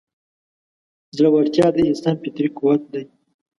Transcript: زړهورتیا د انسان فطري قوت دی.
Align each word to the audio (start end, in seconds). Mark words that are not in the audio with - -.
زړهورتیا 1.15 1.67
د 1.73 1.77
انسان 1.89 2.15
فطري 2.21 2.47
قوت 2.57 2.81
دی. 2.93 3.03